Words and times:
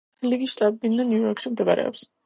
ლიგის 0.29 0.55
შტაბ-ბინა 0.55 1.07
ნიუ-იორკში 1.11 1.53
მდებარეობს. 1.55 2.07